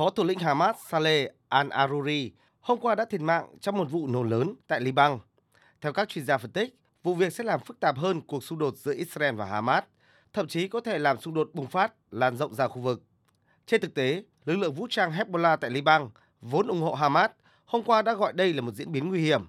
[0.00, 4.22] Phó thủ lĩnh Hamas Saleh al-Aruri hôm qua đã thiệt mạng trong một vụ nổ
[4.22, 5.18] lớn tại Liban.
[5.80, 8.58] Theo các chuyên gia phân tích, vụ việc sẽ làm phức tạp hơn cuộc xung
[8.58, 9.84] đột giữa Israel và Hamas,
[10.32, 13.02] thậm chí có thể làm xung đột bùng phát lan rộng ra khu vực.
[13.66, 16.08] Trên thực tế, lực lượng vũ trang Hezbollah tại Liban,
[16.40, 17.30] vốn ủng hộ Hamas,
[17.64, 19.44] hôm qua đã gọi đây là một diễn biến nguy hiểm.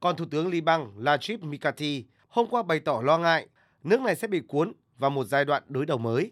[0.00, 3.48] Còn Thủ tướng Liban Najib Mikati hôm qua bày tỏ lo ngại
[3.84, 6.30] nước này sẽ bị cuốn vào một giai đoạn đối đầu mới.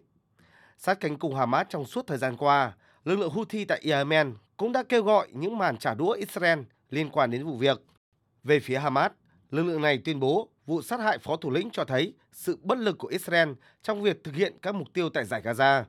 [0.79, 2.73] Sát cánh cùng Hamas trong suốt thời gian qua,
[3.09, 6.59] lực lượng Houthi tại Yemen cũng đã kêu gọi những màn trả đũa Israel
[6.91, 7.83] liên quan đến vụ việc.
[8.45, 9.13] Về phía Hamas,
[9.51, 12.79] lực lượng này tuyên bố vụ sát hại phó thủ lĩnh cho thấy sự bất
[12.79, 13.49] lực của Israel
[13.83, 15.85] trong việc thực hiện các mục tiêu tại giải Gaza.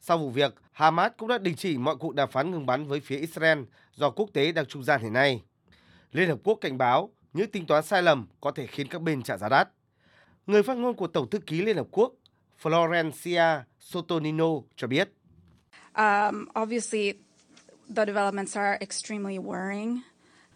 [0.00, 3.00] Sau vụ việc, Hamas cũng đã đình chỉ mọi cuộc đàm phán ngừng bắn với
[3.00, 3.58] phía Israel
[3.94, 5.42] do quốc tế đang trung gian hiện nay.
[6.12, 9.22] Liên Hợp Quốc cảnh báo những tính toán sai lầm có thể khiến các bên
[9.22, 9.68] trả giá đắt.
[10.46, 12.12] Người phát ngôn của Tổng thư ký Liên Hợp Quốc
[12.62, 15.10] Florencia Sotonino cho biết.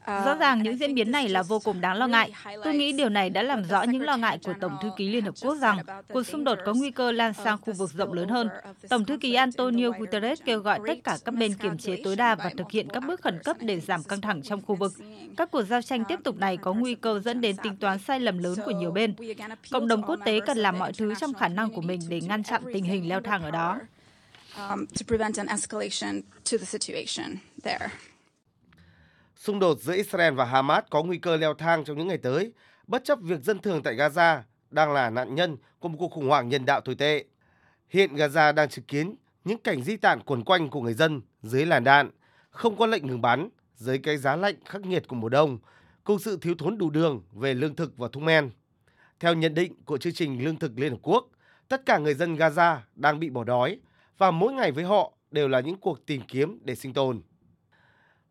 [0.07, 2.33] Rõ ràng những diễn biến này là vô cùng đáng lo ngại.
[2.65, 5.25] Tôi nghĩ điều này đã làm rõ những lo ngại của Tổng thư ký Liên
[5.25, 8.29] Hợp Quốc rằng cuộc xung đột có nguy cơ lan sang khu vực rộng lớn
[8.29, 8.49] hơn.
[8.89, 12.35] Tổng thư ký Antonio Guterres kêu gọi tất cả các bên kiềm chế tối đa
[12.35, 14.93] và thực hiện các bước khẩn cấp để giảm căng thẳng trong khu vực.
[15.37, 18.21] Các cuộc giao tranh tiếp tục này có nguy cơ dẫn đến tính toán sai
[18.21, 19.15] lầm lớn của nhiều bên.
[19.71, 22.43] Cộng đồng quốc tế cần làm mọi thứ trong khả năng của mình để ngăn
[22.43, 23.79] chặn tình hình leo thang ở đó.
[24.57, 27.89] Um, to prevent an escalation to the situation there.
[29.37, 32.53] Xung đột giữa Israel và Hamas có nguy cơ leo thang trong những ngày tới,
[32.87, 36.29] bất chấp việc dân thường tại Gaza đang là nạn nhân của một cuộc khủng
[36.29, 37.25] hoảng nhân đạo tồi tệ.
[37.89, 39.15] Hiện Gaza đang chứng kiến
[39.45, 42.11] những cảnh di tản quần quanh của người dân dưới làn đạn,
[42.51, 45.59] không có lệnh ngừng bắn, dưới cái giá lạnh khắc nghiệt của mùa đông,
[46.05, 48.51] cùng sự thiếu thốn đủ đường về lương thực và thuốc men.
[49.21, 51.29] Theo nhận định của chương trình Lương thực Liên Hợp Quốc,
[51.69, 53.79] tất cả người dân Gaza đang bị bỏ đói
[54.19, 57.23] và mỗi ngày với họ đều là những cuộc tìm kiếm để sinh tồn.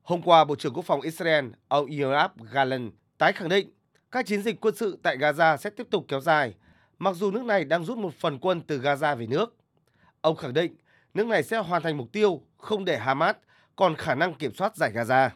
[0.01, 3.71] Hôm qua, Bộ trưởng Quốc phòng Israel ông Yoav Gallant tái khẳng định
[4.11, 6.53] các chiến dịch quân sự tại Gaza sẽ tiếp tục kéo dài,
[6.99, 9.55] mặc dù nước này đang rút một phần quân từ Gaza về nước.
[10.21, 10.75] Ông khẳng định
[11.13, 13.35] nước này sẽ hoàn thành mục tiêu không để Hamas
[13.75, 15.29] còn khả năng kiểm soát giải Gaza.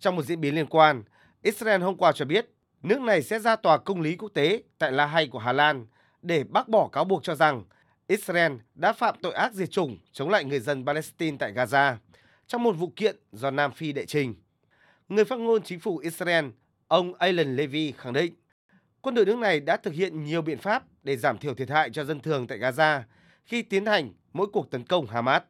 [0.00, 1.02] Trong một diễn biến liên quan,
[1.42, 2.50] Israel hôm qua cho biết
[2.82, 5.86] nước này sẽ ra tòa công lý quốc tế tại La Hay của Hà Lan
[6.22, 7.64] để bác bỏ cáo buộc cho rằng
[8.06, 11.96] Israel đã phạm tội ác diệt chủng chống lại người dân Palestine tại Gaza
[12.46, 14.34] trong một vụ kiện do Nam Phi đệ trình.
[15.08, 16.44] Người phát ngôn chính phủ Israel,
[16.88, 18.34] ông Alan Levy khẳng định
[19.06, 21.90] quân đội nước này đã thực hiện nhiều biện pháp để giảm thiểu thiệt hại
[21.90, 23.00] cho dân thường tại Gaza
[23.44, 25.42] khi tiến hành mỗi cuộc tấn công Hamas.